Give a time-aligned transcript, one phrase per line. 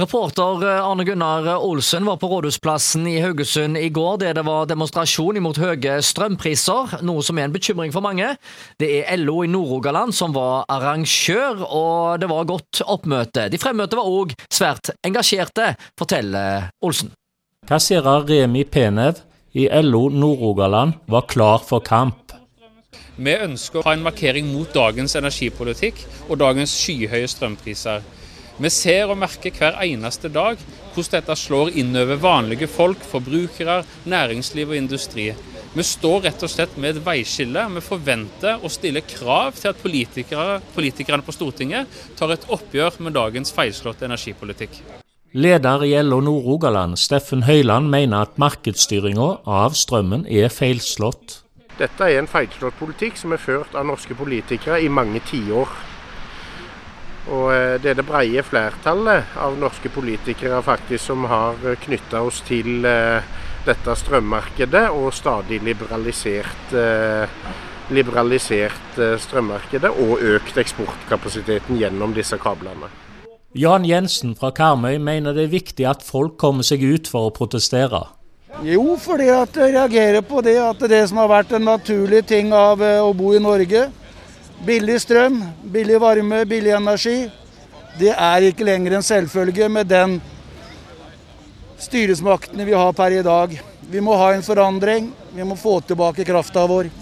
[0.00, 5.36] Reporter Arne Gunnar Olsen var på Rådhusplassen i Haugesund i går, der det var demonstrasjon
[5.36, 8.30] imot høye strømpriser, noe som er en bekymring for mange.
[8.80, 13.50] Det er LO i Nord-Rogaland som var arrangør, og det var godt oppmøte.
[13.52, 17.12] De fremmøtte var òg svært engasjerte, forteller Olsen.
[17.68, 19.20] Kasserer Remi Penev
[19.52, 22.32] i LO Nord-Rogaland var klar for kamp.
[23.20, 26.00] Vi ønsker å ha en markering mot dagens energipolitikk
[26.30, 28.00] og dagens skyhøye strømpriser.
[28.60, 30.60] Vi ser og merker hver eneste dag
[30.92, 35.30] hvordan dette slår innover vanlige folk, forbrukere, næringsliv og industri.
[35.72, 37.62] Vi står rett og slett med et veiskille.
[37.72, 43.16] Vi forventer og stiller krav til at politikere, politikerne på Stortinget tar et oppgjør med
[43.16, 44.82] dagens feilslåtte energipolitikk.
[45.32, 51.38] Leder i LO Nord-Rogaland, Steffen Høyland, mener at markedsstyringa av strømmen er feilslått.
[51.78, 55.72] Dette er en feilslått politikk som er ført av norske politikere i mange tiår.
[57.30, 62.22] Og eh, det er det breie flertallet av norske politikere faktisk som har eh, knytta
[62.26, 63.22] oss til eh,
[63.62, 66.72] dette strømmarkedet og stadig liberalisert,
[67.94, 72.90] liberalisert strømmarkedet og økt eksportkapasiteten gjennom disse kablene.
[73.54, 77.34] Jan Jensen fra Karmøy mener det er viktig at folk kommer seg ut for å
[77.36, 78.02] protestere.
[78.66, 82.50] Jo, fordi at jeg reagerer på det at det som har vært en naturlig ting
[82.50, 83.92] av å bo i Norge,
[84.62, 85.40] Billig strøm,
[85.74, 87.16] billig varme, billig energi.
[87.98, 90.20] Det er ikke lenger en selvfølge med den
[91.82, 93.56] styresmaktene vi har per i dag.
[93.90, 95.08] Vi må ha en forandring.
[95.34, 96.92] Vi må få tilbake krafta vår.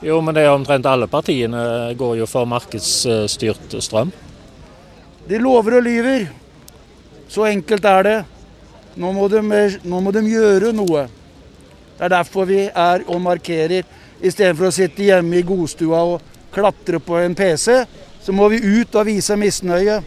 [0.00, 4.12] Jo, men det er omtrent alle partiene går jo for markedsstyrt strøm.
[5.28, 6.24] De lover og lyver.
[7.28, 8.16] Så enkelt er det.
[8.96, 9.42] Nå må, de,
[9.84, 11.04] nå må de gjøre noe.
[11.98, 13.84] Det er derfor vi er og markerer,
[14.24, 17.84] istedenfor å sitte hjemme i godstua og klatre på en PC,
[18.24, 20.00] så må vi ut og vise misnøye.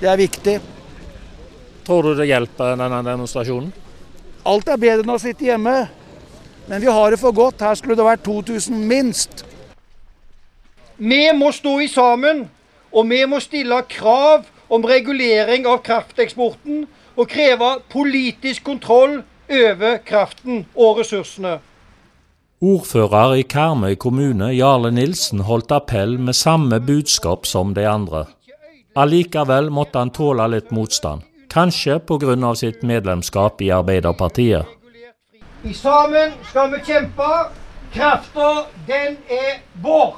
[0.00, 0.58] Det er viktig.
[1.86, 3.70] Tror du det hjelper denne demonstrasjonen?
[4.44, 5.76] Alt er bedre enn å sitte hjemme.
[6.66, 7.62] Men vi har det for godt.
[7.64, 9.44] Her skulle det vært 2000 minst.
[10.96, 12.44] Vi må stå i sammen,
[12.92, 16.86] og vi må stille krav om regulering av krafteksporten.
[17.14, 21.58] Og kreve politisk kontroll over kraften og ressursene.
[22.64, 28.22] Ordfører i Karmøy kommune, Jarle Nilsen, holdt appell med samme budskap som de andre.
[28.96, 32.54] Allikevel måtte han tåle litt motstand, kanskje pga.
[32.54, 34.64] sitt medlemskap i Arbeiderpartiet.
[35.64, 37.30] I sammen skal vi kjempe.
[37.92, 40.16] Krafta, den er vår.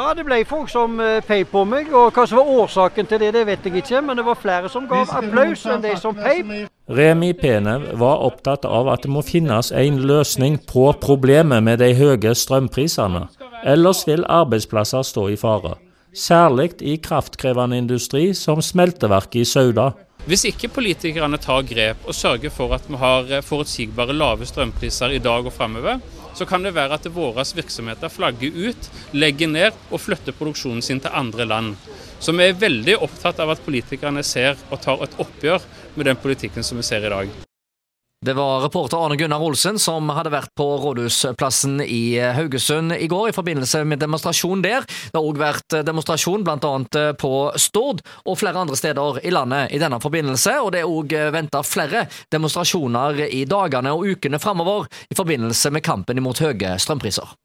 [0.00, 0.94] Ja, det ble folk som
[1.28, 4.00] pei på meg, og hva som var årsaken til det, det vet jeg ikke.
[4.06, 6.38] Men det var flere som gav applaus enn de som pei.
[6.88, 11.90] Remi Penev var opptatt av at det må finnes en løsning på problemet med de
[11.98, 13.26] høye strømprisene.
[13.68, 15.76] Ellers vil arbeidsplasser stå i fare.
[16.16, 19.90] Særlig i kraftkrevende industri som smelteverket i Sauda.
[20.28, 25.14] Hvis ikke politikerne tar grep og sørger for at vi har eh, forutsigbare lave strømpriser
[25.16, 26.02] i dag og fremover,
[26.36, 31.00] så kan det være at våre virksomheter flagger ut, legger ned og flytter produksjonen sin
[31.00, 31.74] til andre land.
[32.20, 35.64] Så vi er veldig opptatt av at politikerne ser og tar et oppgjør
[35.96, 37.32] med den politikken som vi ser i dag.
[38.26, 43.30] Det var reporter Arne Gunnar Olsen som hadde vært på Rådhusplassen i Haugesund i går
[43.30, 44.84] i forbindelse med demonstrasjon der.
[44.84, 46.74] Det har òg vært demonstrasjon bl.a.
[47.16, 51.16] på Stord og flere andre steder i landet i denne forbindelse, og det er òg
[51.32, 57.40] venta flere demonstrasjoner i dagene og ukene framover i forbindelse med kampen imot høye strømpriser.